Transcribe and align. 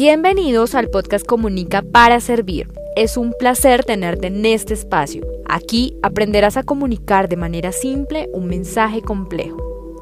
Bienvenidos 0.00 0.76
al 0.76 0.90
podcast 0.90 1.26
Comunica 1.26 1.82
para 1.82 2.20
Servir. 2.20 2.68
Es 2.94 3.16
un 3.16 3.34
placer 3.36 3.82
tenerte 3.84 4.28
en 4.28 4.46
este 4.46 4.72
espacio. 4.72 5.26
Aquí 5.48 5.96
aprenderás 6.04 6.56
a 6.56 6.62
comunicar 6.62 7.28
de 7.28 7.36
manera 7.36 7.72
simple 7.72 8.28
un 8.32 8.46
mensaje 8.46 9.02
complejo. 9.02 9.56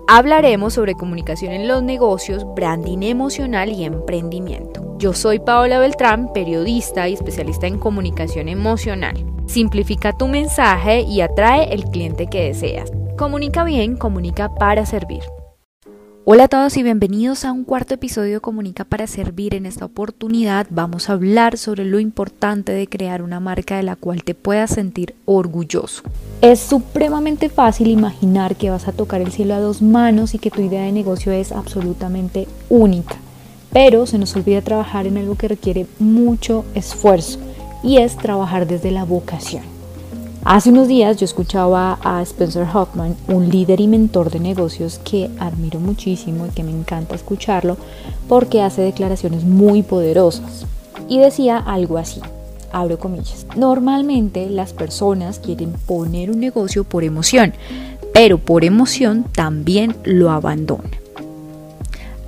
Hablaremos 0.06 0.74
sobre 0.74 0.92
comunicación 0.92 1.54
en 1.54 1.66
los 1.66 1.82
negocios, 1.82 2.44
branding 2.54 3.04
emocional 3.04 3.72
y 3.72 3.84
emprendimiento. 3.84 4.98
Yo 4.98 5.14
soy 5.14 5.38
Paola 5.38 5.78
Beltrán, 5.78 6.30
periodista 6.34 7.08
y 7.08 7.14
especialista 7.14 7.66
en 7.66 7.78
comunicación 7.78 8.50
emocional. 8.50 9.16
Simplifica 9.46 10.12
tu 10.12 10.28
mensaje 10.28 11.00
y 11.08 11.22
atrae 11.22 11.72
el 11.72 11.84
cliente 11.84 12.26
que 12.26 12.42
deseas. 12.48 12.92
Comunica 13.16 13.64
bien, 13.64 13.96
comunica 13.96 14.54
para 14.56 14.84
servir. 14.84 15.22
Hola 16.28 16.46
a 16.46 16.48
todos 16.48 16.76
y 16.76 16.82
bienvenidos 16.82 17.44
a 17.44 17.52
un 17.52 17.62
cuarto 17.62 17.94
episodio 17.94 18.34
de 18.34 18.40
Comunica 18.40 18.82
para 18.82 19.06
Servir. 19.06 19.54
En 19.54 19.64
esta 19.64 19.84
oportunidad 19.84 20.66
vamos 20.70 21.08
a 21.08 21.12
hablar 21.12 21.56
sobre 21.56 21.84
lo 21.84 22.00
importante 22.00 22.72
de 22.72 22.88
crear 22.88 23.22
una 23.22 23.38
marca 23.38 23.76
de 23.76 23.84
la 23.84 23.94
cual 23.94 24.24
te 24.24 24.34
puedas 24.34 24.70
sentir 24.70 25.14
orgulloso. 25.24 26.02
Es 26.40 26.58
supremamente 26.58 27.48
fácil 27.48 27.86
imaginar 27.86 28.56
que 28.56 28.70
vas 28.70 28.88
a 28.88 28.92
tocar 28.92 29.20
el 29.20 29.30
cielo 29.30 29.54
a 29.54 29.60
dos 29.60 29.82
manos 29.82 30.34
y 30.34 30.40
que 30.40 30.50
tu 30.50 30.62
idea 30.62 30.82
de 30.82 30.90
negocio 30.90 31.30
es 31.30 31.52
absolutamente 31.52 32.48
única. 32.68 33.14
Pero 33.72 34.04
se 34.06 34.18
nos 34.18 34.34
olvida 34.34 34.62
trabajar 34.62 35.06
en 35.06 35.18
algo 35.18 35.36
que 35.36 35.46
requiere 35.46 35.86
mucho 36.00 36.64
esfuerzo 36.74 37.38
y 37.84 37.98
es 37.98 38.16
trabajar 38.16 38.66
desde 38.66 38.90
la 38.90 39.04
vocación. 39.04 39.75
Hace 40.48 40.70
unos 40.70 40.86
días 40.86 41.16
yo 41.16 41.24
escuchaba 41.24 41.98
a 42.04 42.22
Spencer 42.22 42.68
Hoffman, 42.72 43.16
un 43.26 43.48
líder 43.48 43.80
y 43.80 43.88
mentor 43.88 44.30
de 44.30 44.38
negocios 44.38 45.00
que 45.02 45.28
admiro 45.40 45.80
muchísimo 45.80 46.46
y 46.46 46.50
que 46.50 46.62
me 46.62 46.70
encanta 46.70 47.16
escucharlo 47.16 47.76
porque 48.28 48.62
hace 48.62 48.82
declaraciones 48.82 49.42
muy 49.42 49.82
poderosas. 49.82 50.64
Y 51.08 51.18
decía 51.18 51.58
algo 51.58 51.98
así, 51.98 52.20
abro 52.70 52.96
comillas, 53.00 53.44
normalmente 53.56 54.48
las 54.48 54.72
personas 54.72 55.40
quieren 55.40 55.72
poner 55.72 56.30
un 56.30 56.38
negocio 56.38 56.84
por 56.84 57.02
emoción, 57.02 57.52
pero 58.14 58.38
por 58.38 58.64
emoción 58.64 59.24
también 59.24 59.96
lo 60.04 60.30
abandonan. 60.30 60.92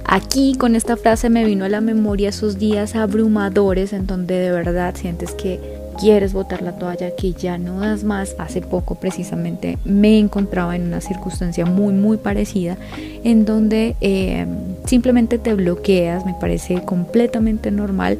Aquí 0.04 0.56
con 0.56 0.74
esta 0.74 0.96
frase 0.96 1.30
me 1.30 1.44
vino 1.44 1.66
a 1.66 1.68
la 1.68 1.80
memoria 1.80 2.30
esos 2.30 2.58
días 2.58 2.96
abrumadores 2.96 3.92
en 3.92 4.08
donde 4.08 4.40
de 4.40 4.50
verdad 4.50 4.96
sientes 4.96 5.30
que 5.30 5.77
quieres 5.98 6.32
botar 6.32 6.62
la 6.62 6.72
toalla, 6.72 7.14
que 7.14 7.32
ya 7.32 7.58
no 7.58 7.80
das 7.80 8.04
más. 8.04 8.34
Hace 8.38 8.60
poco 8.60 8.94
precisamente 8.94 9.78
me 9.84 10.18
encontraba 10.18 10.76
en 10.76 10.86
una 10.86 11.00
circunstancia 11.00 11.66
muy, 11.66 11.92
muy 11.92 12.16
parecida 12.16 12.76
en 13.24 13.44
donde 13.44 13.96
eh, 14.00 14.46
simplemente 14.86 15.38
te 15.38 15.54
bloqueas, 15.54 16.24
me 16.24 16.34
parece 16.34 16.82
completamente 16.82 17.70
normal 17.70 18.18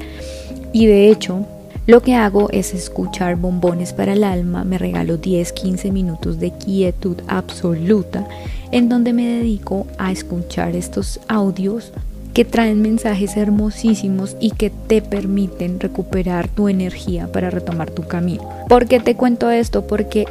y 0.72 0.86
de 0.86 1.10
hecho 1.10 1.46
lo 1.86 2.02
que 2.02 2.14
hago 2.14 2.50
es 2.50 2.74
escuchar 2.74 3.36
bombones 3.36 3.94
para 3.94 4.12
el 4.12 4.22
alma, 4.22 4.62
me 4.62 4.76
regalo 4.76 5.16
10, 5.16 5.52
15 5.52 5.90
minutos 5.90 6.38
de 6.38 6.50
quietud 6.50 7.16
absoluta 7.28 8.28
en 8.72 8.90
donde 8.90 9.14
me 9.14 9.26
dedico 9.26 9.86
a 9.96 10.12
escuchar 10.12 10.76
estos 10.76 11.18
audios 11.28 11.92
que 12.38 12.44
traen 12.44 12.80
mensajes 12.82 13.36
hermosísimos 13.36 14.36
y 14.38 14.52
que 14.52 14.70
te 14.70 15.02
permiten 15.02 15.80
recuperar 15.80 16.46
tu 16.46 16.68
energía 16.68 17.26
para 17.32 17.50
retomar 17.50 17.90
tu 17.90 18.06
camino. 18.06 18.48
¿Por 18.68 18.86
qué 18.86 19.00
te 19.00 19.16
cuento 19.16 19.50
esto? 19.50 19.88
Porque 19.88 20.24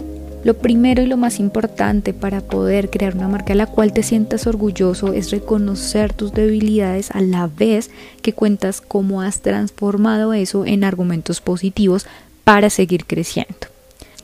lo 0.45 0.53
primero 0.53 1.03
y 1.03 1.07
lo 1.07 1.17
más 1.17 1.37
importante 1.37 2.13
para 2.13 2.39
poder 2.39 2.89
crear 2.89 3.13
una 3.13 3.27
marca 3.27 3.51
a 3.51 3.57
la 3.57 3.65
cual 3.65 3.91
te 3.91 4.03
sientas 4.03 4.47
orgulloso 4.47 5.11
es 5.11 5.31
reconocer 5.31 6.13
tus 6.13 6.31
debilidades 6.31 7.11
a 7.11 7.19
la 7.19 7.47
vez 7.47 7.91
que 8.21 8.31
cuentas 8.31 8.79
cómo 8.79 9.21
has 9.21 9.41
transformado 9.41 10.31
eso 10.31 10.65
en 10.65 10.85
argumentos 10.85 11.41
positivos 11.41 12.05
para 12.45 12.69
seguir 12.69 13.03
creciendo. 13.03 13.67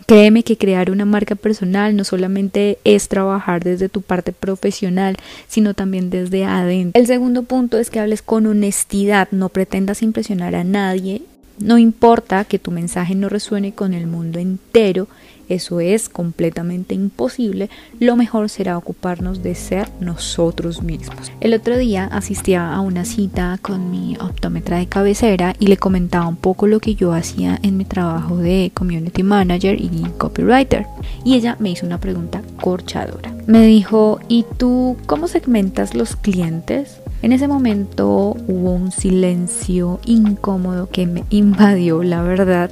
Créeme 0.06 0.44
que 0.44 0.58
crear 0.58 0.92
una 0.92 1.06
marca 1.06 1.36
personal 1.36 1.96
no 1.96 2.04
solamente 2.04 2.78
es 2.84 3.08
trabajar 3.08 3.64
desde 3.64 3.90
tu 3.90 4.02
parte 4.02 4.32
profesional, 4.32 5.18
sino 5.48 5.74
también 5.74 6.10
desde 6.10 6.46
adentro. 6.46 7.00
El 7.00 7.08
segundo 7.08 7.44
punto 7.44 7.78
es 7.78 7.90
que 7.90 8.00
hables 8.00 8.22
con 8.22 8.46
honestidad, 8.46 9.28
no 9.32 9.50
pretendas 9.50 10.02
impresionar 10.02 10.56
a 10.56 10.64
nadie, 10.64 11.22
no 11.60 11.78
importa 11.78 12.46
que 12.46 12.60
tu 12.60 12.72
mensaje 12.72 13.16
no 13.16 13.30
resuene 13.30 13.74
con 13.74 13.94
el 13.94 14.08
mundo 14.08 14.40
entero, 14.40 15.08
eso 15.50 15.82
es 15.82 16.10
completamente 16.10 16.96
imposible, 16.96 17.70
lo 18.00 18.16
mejor 18.16 18.50
será 18.50 18.78
ocuparnos 18.78 19.44
de 19.44 19.56
ser 19.56 19.90
nosotros 20.00 20.82
mismos. 20.82 21.32
El 21.42 21.54
otro 21.54 21.78
día 21.78 22.06
asistía 22.06 22.74
a 22.74 22.80
una 22.80 23.06
cita 23.06 23.60
con 23.62 23.92
mi 23.92 24.16
optómetra 24.18 24.78
de 24.78 24.88
cabecera 24.88 25.54
y 25.60 25.68
le 25.68 25.78
comentaba 25.78 26.28
un 26.28 26.38
poco 26.38 26.66
lo 26.66 26.80
que 26.80 26.96
yo 26.96 27.14
hacía 27.14 27.60
en 27.62 27.78
mi 27.78 27.86
trabajo 27.86 28.38
de 28.38 28.72
community 28.74 29.24
manager 29.24 29.80
y 29.80 29.90
copywriter. 30.18 30.86
Y 31.26 31.36
ella 31.36 31.58
me 31.60 31.72
hizo 31.72 31.86
una 31.86 32.00
pregunta 32.00 32.42
corchadora. 32.62 33.34
Me 33.46 33.66
dijo, 33.66 34.20
¿y 34.30 34.46
tú 34.58 34.98
cómo 35.06 35.28
segmentas 35.28 35.94
los 35.94 36.16
clientes? 36.16 37.03
En 37.24 37.32
ese 37.32 37.48
momento 37.48 38.36
hubo 38.48 38.74
un 38.74 38.92
silencio 38.92 40.02
incómodo 40.06 40.90
que 40.90 41.08
me 41.08 41.24
invadió, 41.30 42.04
la 42.04 42.22
verdad, 42.22 42.70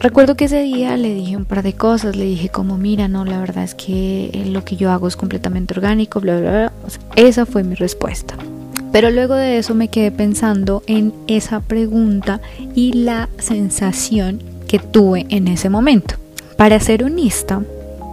Recuerdo 0.00 0.36
que 0.36 0.44
ese 0.44 0.62
día 0.62 0.96
le 0.96 1.12
dije 1.12 1.36
un 1.36 1.44
par 1.44 1.64
de 1.64 1.72
cosas, 1.72 2.14
le 2.14 2.24
dije 2.24 2.50
como, 2.50 2.78
mira, 2.78 3.08
no, 3.08 3.24
la 3.24 3.40
verdad 3.40 3.64
es 3.64 3.74
que 3.74 4.30
eh, 4.32 4.44
lo 4.46 4.64
que 4.64 4.76
yo 4.76 4.92
hago 4.92 5.08
es 5.08 5.16
completamente 5.16 5.74
orgánico, 5.74 6.20
bla, 6.20 6.38
bla, 6.38 6.50
bla. 6.50 6.72
esa 7.16 7.46
fue 7.46 7.64
mi 7.64 7.74
respuesta. 7.74 8.36
Pero 8.92 9.10
luego 9.10 9.34
de 9.34 9.58
eso 9.58 9.74
me 9.74 9.88
quedé 9.88 10.12
pensando 10.12 10.84
en 10.86 11.12
esa 11.26 11.58
pregunta 11.58 12.40
y 12.76 12.92
la 12.92 13.28
sensación 13.38 14.40
que 14.68 14.78
tuve 14.78 15.26
en 15.30 15.48
ese 15.48 15.68
momento. 15.68 16.14
Para 16.56 16.78
ser 16.78 17.02
honesta, 17.02 17.62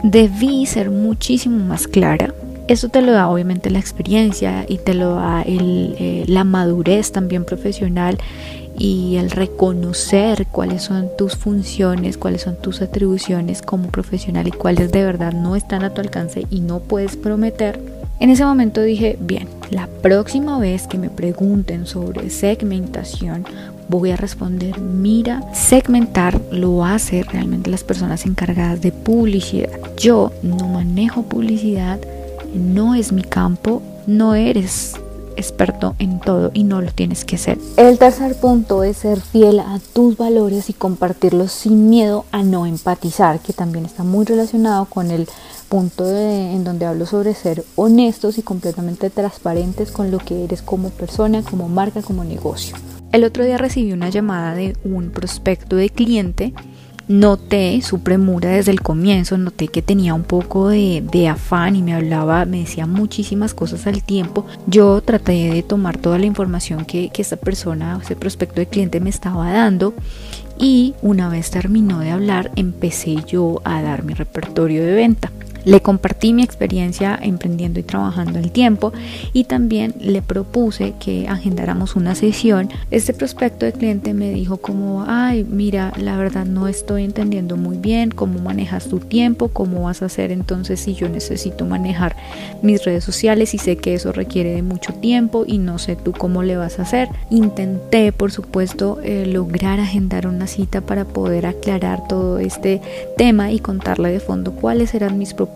debí 0.01 0.65
ser 0.65 0.89
muchísimo 0.89 1.63
más 1.65 1.87
clara. 1.87 2.33
Eso 2.67 2.89
te 2.89 3.01
lo 3.01 3.11
da 3.11 3.29
obviamente 3.29 3.69
la 3.69 3.79
experiencia 3.79 4.65
y 4.67 4.79
te 4.79 4.95
lo 4.95 5.15
da 5.15 5.43
eh, 5.45 6.25
la 6.27 6.43
madurez 6.43 7.11
también 7.11 7.45
profesional 7.45 8.17
y 8.77 9.17
el 9.17 9.31
reconocer 9.31 10.47
cuáles 10.47 10.83
son 10.83 11.09
tus 11.17 11.35
funciones, 11.35 12.17
cuáles 12.17 12.41
son 12.41 12.55
tus 12.55 12.81
atribuciones 12.81 13.61
como 13.61 13.89
profesional 13.89 14.47
y 14.47 14.51
cuáles 14.51 14.91
de 14.91 15.03
verdad 15.03 15.31
no 15.31 15.55
están 15.55 15.83
a 15.83 15.93
tu 15.93 16.01
alcance 16.01 16.45
y 16.49 16.59
no 16.59 16.79
puedes 16.79 17.15
prometer, 17.15 17.79
en 18.17 18.29
ese 18.29 18.45
momento 18.45 18.81
dije, 18.81 19.17
bien, 19.19 19.49
la 19.71 19.87
próxima 19.87 20.57
vez 20.57 20.87
que 20.87 20.97
me 20.97 21.09
pregunten 21.09 21.85
sobre 21.85 22.29
segmentación, 22.29 23.45
voy 23.89 24.11
a 24.11 24.15
responder, 24.15 24.79
mira, 24.79 25.43
segmentar 25.53 26.39
lo 26.49 26.85
hace 26.85 27.23
realmente 27.23 27.69
las 27.69 27.83
personas 27.83 28.25
encargadas 28.25 28.81
de 28.81 28.93
publicidad. 28.93 29.69
Yo 29.97 30.31
no 30.43 30.55
manejo 30.67 31.23
publicidad, 31.23 31.99
no 32.55 32.95
es 32.95 33.11
mi 33.11 33.23
campo, 33.23 33.81
no 34.07 34.35
eres 34.35 34.95
experto 35.37 35.95
en 35.99 36.19
todo 36.19 36.51
y 36.53 36.63
no 36.63 36.81
lo 36.81 36.91
tienes 36.91 37.25
que 37.25 37.37
ser. 37.37 37.57
El 37.77 37.97
tercer 37.97 38.35
punto 38.35 38.83
es 38.83 38.97
ser 38.97 39.19
fiel 39.19 39.59
a 39.59 39.79
tus 39.93 40.17
valores 40.17 40.69
y 40.69 40.73
compartirlos 40.73 41.51
sin 41.51 41.89
miedo 41.89 42.25
a 42.31 42.43
no 42.43 42.65
empatizar, 42.65 43.39
que 43.39 43.53
también 43.53 43.85
está 43.85 44.03
muy 44.03 44.25
relacionado 44.25 44.85
con 44.85 45.11
el 45.11 45.27
punto 45.69 46.07
en 46.07 46.63
donde 46.63 46.85
hablo 46.85 47.05
sobre 47.05 47.33
ser 47.33 47.63
honestos 47.75 48.37
y 48.37 48.43
completamente 48.43 49.09
transparentes 49.09 49.91
con 49.91 50.11
lo 50.11 50.19
que 50.19 50.43
eres 50.43 50.61
como 50.61 50.89
persona, 50.89 51.41
como 51.41 51.67
marca, 51.67 52.01
como 52.01 52.23
negocio. 52.23 52.77
El 53.11 53.23
otro 53.23 53.45
día 53.45 53.57
recibí 53.57 53.93
una 53.93 54.09
llamada 54.09 54.55
de 54.55 54.75
un 54.83 55.09
prospecto 55.09 55.75
de 55.75 55.89
cliente 55.89 56.53
Noté 57.07 57.81
su 57.83 57.99
premura 57.99 58.49
desde 58.49 58.71
el 58.71 58.81
comienzo, 58.81 59.37
noté 59.37 59.67
que 59.67 59.83
tenía 59.83 60.15
un 60.15 60.23
poco 60.23 60.69
de, 60.69 61.27
afán 61.29 61.75
y 61.75 61.83
me 61.83 61.93
hablaba, 61.93 62.45
me 62.45 62.61
decía 62.61 62.87
muchísimas 62.87 63.53
cosas 63.53 63.85
al 63.85 64.03
tiempo. 64.03 64.45
Yo 64.65 65.01
traté 65.01 65.53
de 65.53 65.61
tomar 65.61 65.97
toda 65.97 66.17
la 66.17 66.25
información 66.25 66.83
que, 66.85 67.09
que 67.09 67.21
esta 67.21 67.37
persona, 67.37 67.99
ese 68.01 68.15
prospecto 68.15 68.55
de 68.55 68.65
cliente 68.65 68.99
me 68.99 69.11
estaba 69.11 69.51
dando 69.51 69.93
y 70.57 70.95
una 71.01 71.29
vez 71.29 71.51
terminó 71.51 71.99
de 71.99 72.11
hablar 72.11 72.51
empecé 72.55 73.17
yo 73.27 73.61
a 73.65 73.81
dar 73.81 74.03
mi 74.03 74.13
repertorio 74.13 74.83
de 74.83 74.93
venta. 74.93 75.31
Le 75.65 75.81
compartí 75.81 76.31
mi 76.31 76.43
experiencia 76.43 77.17
emprendiendo 77.19 77.79
y 77.79 77.83
trabajando 77.83 78.37
el 78.37 78.51
tiempo 78.51 78.93
y 79.33 79.45
también 79.45 79.95
le 79.99 80.21
propuse 80.21 80.93
que 80.99 81.27
agendáramos 81.27 81.95
una 81.95 82.13
sesión. 82.13 82.69
Este 82.91 83.13
prospecto 83.13 83.65
de 83.65 83.73
cliente 83.73 84.13
me 84.13 84.29
dijo 84.29 84.57
como, 84.57 85.05
ay, 85.07 85.43
mira, 85.43 85.91
la 85.97 86.17
verdad 86.17 86.45
no 86.45 86.67
estoy 86.67 87.03
entendiendo 87.03 87.57
muy 87.57 87.77
bien 87.77 88.11
cómo 88.11 88.39
manejas 88.39 88.87
tu 88.87 88.99
tiempo, 88.99 89.47
cómo 89.47 89.83
vas 89.83 90.03
a 90.03 90.05
hacer 90.05 90.31
entonces 90.31 90.79
si 90.79 90.93
yo 90.93 91.09
necesito 91.09 91.65
manejar 91.65 92.15
mis 92.61 92.85
redes 92.85 93.03
sociales 93.03 93.55
y 93.55 93.57
sé 93.57 93.77
que 93.77 93.95
eso 93.95 94.11
requiere 94.11 94.53
de 94.53 94.61
mucho 94.61 94.93
tiempo 94.93 95.45
y 95.47 95.57
no 95.57 95.79
sé 95.79 95.95
tú 95.95 96.11
cómo 96.11 96.43
le 96.43 96.57
vas 96.57 96.77
a 96.77 96.83
hacer. 96.83 97.09
Intenté, 97.31 98.11
por 98.11 98.31
supuesto, 98.31 98.99
eh, 99.03 99.25
lograr 99.25 99.79
agendar 99.79 100.27
una 100.27 100.45
cita 100.45 100.81
para 100.81 101.05
poder 101.05 101.47
aclarar 101.47 102.07
todo 102.07 102.37
este 102.37 102.81
tema 103.17 103.51
y 103.51 103.57
contarle 103.57 104.11
de 104.11 104.19
fondo 104.19 104.51
cuáles 104.51 104.93
eran 104.93 105.17
mis 105.17 105.33
propuestas 105.33 105.54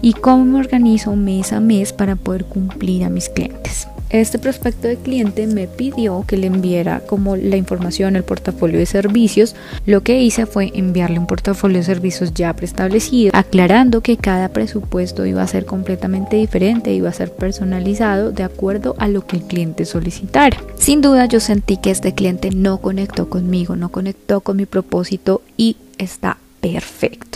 y 0.00 0.12
cómo 0.12 0.44
me 0.44 0.58
organizo 0.58 1.16
mes 1.16 1.52
a 1.52 1.60
mes 1.60 1.92
para 1.92 2.14
poder 2.16 2.44
cumplir 2.44 3.04
a 3.04 3.10
mis 3.10 3.28
clientes. 3.28 3.88
Este 4.10 4.38
prospecto 4.38 4.86
de 4.86 4.96
cliente 4.96 5.46
me 5.48 5.66
pidió 5.66 6.24
que 6.24 6.36
le 6.36 6.46
enviara 6.46 7.00
como 7.00 7.34
la 7.34 7.56
información, 7.56 8.14
el 8.14 8.22
portafolio 8.22 8.78
de 8.78 8.86
servicios. 8.86 9.56
Lo 9.86 10.02
que 10.02 10.22
hice 10.22 10.46
fue 10.46 10.70
enviarle 10.74 11.18
un 11.18 11.26
portafolio 11.26 11.78
de 11.78 11.84
servicios 11.84 12.32
ya 12.32 12.52
preestablecido, 12.54 13.32
aclarando 13.34 14.02
que 14.02 14.16
cada 14.16 14.50
presupuesto 14.50 15.26
iba 15.26 15.42
a 15.42 15.48
ser 15.48 15.64
completamente 15.64 16.36
diferente, 16.36 16.94
iba 16.94 17.08
a 17.08 17.12
ser 17.12 17.32
personalizado 17.32 18.30
de 18.30 18.44
acuerdo 18.44 18.94
a 18.98 19.08
lo 19.08 19.26
que 19.26 19.38
el 19.38 19.42
cliente 19.42 19.84
solicitara. 19.84 20.58
Sin 20.76 21.00
duda 21.00 21.26
yo 21.26 21.40
sentí 21.40 21.78
que 21.78 21.90
este 21.90 22.14
cliente 22.14 22.50
no 22.50 22.78
conectó 22.78 23.28
conmigo, 23.28 23.74
no 23.74 23.88
conectó 23.88 24.42
con 24.42 24.58
mi 24.58 24.66
propósito 24.66 25.42
y 25.56 25.76
está 25.98 26.38
perfecto. 26.60 27.33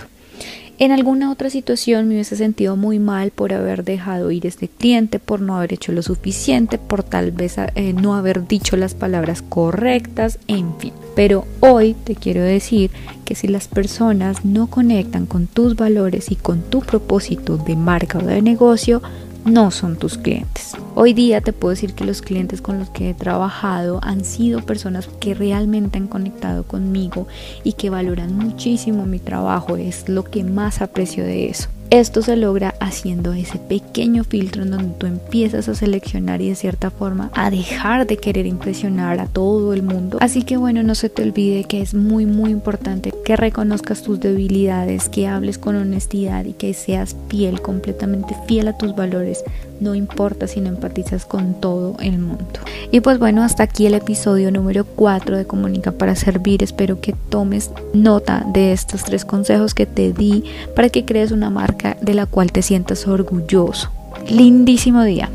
En 0.81 0.93
alguna 0.93 1.33
otra 1.33 1.51
situación 1.51 2.07
me 2.07 2.15
hubiese 2.15 2.37
sentido 2.37 2.77
muy 2.77 3.01
mal 3.01 3.33
por 3.33 3.53
haber 3.53 3.83
dejado 3.83 4.31
ir 4.31 4.47
este 4.47 4.69
cliente, 4.69 5.19
por 5.19 5.41
no 5.41 5.57
haber 5.57 5.73
hecho 5.73 5.91
lo 5.91 6.03
suficiente, 6.03 6.79
por 6.79 7.03
tal 7.03 7.33
vez 7.33 7.57
eh, 7.59 7.93
no 7.95 8.15
haber 8.15 8.47
dicho 8.47 8.77
las 8.77 8.95
palabras 8.95 9.43
correctas, 9.43 10.39
en 10.47 10.79
fin. 10.79 10.93
Pero 11.17 11.47
hoy 11.59 11.97
te 12.05 12.15
quiero 12.15 12.43
decir 12.43 12.93
que 13.25 13.35
si 13.35 13.49
las 13.49 13.67
personas 13.67 14.45
no 14.45 14.69
conectan 14.69 15.27
con 15.27 15.49
tus 15.49 15.75
valores 15.75 16.31
y 16.31 16.37
con 16.37 16.63
tu 16.63 16.79
propósito 16.79 17.57
de 17.57 17.75
marca 17.75 18.19
o 18.19 18.23
de 18.23 18.41
negocio, 18.41 19.03
no 19.49 19.71
son 19.71 19.97
tus 19.97 20.19
clientes. 20.19 20.77
Hoy 20.95 21.13
día 21.13 21.41
te 21.41 21.53
puedo 21.53 21.71
decir 21.71 21.95
que 21.95 22.05
los 22.05 22.23
clientes 22.23 22.61
con 22.61 22.79
los 22.79 22.91
que 22.91 23.11
he 23.11 23.15
trabajado 23.15 24.01
han 24.03 24.25
sido 24.25 24.61
personas 24.61 25.09
que 25.21 25.35
realmente 25.35 25.99
han 25.99 26.07
conectado 26.07 26.65
conmigo 26.65 27.27
y 27.65 27.73
que 27.73 27.91
valoran 27.91 28.37
muchísimo 28.37 29.07
mi 29.07 29.19
trabajo. 29.19 29.77
Es 29.77 30.09
lo 30.09 30.25
que 30.25 30.45
más 30.45 30.83
aprecio 30.83 31.25
de 31.25 31.49
eso. 31.49 31.69
Esto 31.91 32.21
se 32.21 32.37
logra 32.37 32.75
haciendo 32.81 33.33
ese 33.33 33.59
pequeño 33.59 34.23
filtro 34.23 34.63
en 34.63 34.73
donde 34.73 34.95
tú 34.99 35.07
empiezas 35.07 35.71
a 35.71 35.75
seleccionar 35.75 36.43
y 36.43 36.51
de 36.51 36.55
cierta 36.55 36.91
forma 36.91 37.31
a 37.35 37.51
dejar 37.51 38.07
de 38.07 38.19
querer 38.19 38.45
impresionar 38.45 39.19
a 39.21 39.27
todo 39.27 39.73
el 39.73 39.83
mundo. 39.83 40.19
Así 40.21 40.43
que 40.43 40.59
bueno, 40.59 40.83
no 40.83 40.95
se 40.95 41.09
te 41.09 41.23
olvide 41.23 41.65
que 41.65 41.81
es 41.81 41.95
muy 41.95 42.27
muy 42.27 42.51
importante 42.51 43.11
que 43.25 43.37
reconozcas 43.37 44.03
tus 44.03 44.21
debilidades, 44.21 45.09
que 45.09 45.29
hables 45.29 45.57
con 45.57 45.77
honestidad 45.77 46.45
y 46.45 46.53
que 46.53 46.75
seas 46.75 47.17
fiel, 47.31 47.63
completamente 47.63 48.37
fiel 48.47 48.69
a 48.69 48.77
tus 48.77 48.95
valores. 48.95 49.43
No 49.81 49.95
importa 49.95 50.47
si 50.47 50.61
no 50.61 50.69
empatizas 50.69 51.25
con 51.25 51.55
todo 51.55 51.97
el 52.01 52.19
mundo. 52.19 52.61
Y 52.91 53.01
pues 53.01 53.19
bueno, 53.19 53.43
hasta 53.43 53.63
aquí 53.63 53.87
el 53.87 53.95
episodio 53.95 54.51
número 54.51 54.85
4 54.85 55.37
de 55.37 55.47
Comunica 55.47 55.93
para 55.93 56.17
Servir. 56.17 56.63
Espero 56.63 57.01
que 57.01 57.15
tomes 57.29 57.71
nota 57.93 58.45
de 58.53 58.73
estos 58.73 59.05
tres 59.05 59.25
consejos 59.25 59.75
que 59.75 59.87
te 59.87 60.13
di 60.13 60.45
para 60.75 60.89
que 60.89 61.05
crees 61.05 61.33
una 61.33 61.51
marca 61.51 61.97
de 62.01 62.15
la 62.15 62.27
cual 62.27 62.53
te 62.53 62.63
sientas 62.63 63.07
orgulloso. 63.07 63.91
Lindísimo 64.29 65.05
día. 65.05 65.31